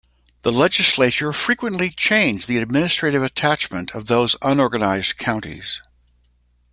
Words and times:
The 0.41 0.51
legislature 0.51 1.31
frequently 1.31 1.91
changed 1.91 2.47
the 2.47 2.57
administrative 2.57 3.21
attachment 3.21 3.91
of 3.91 4.07
these 4.07 4.35
unorganized 4.41 5.19
counties. 5.19 5.79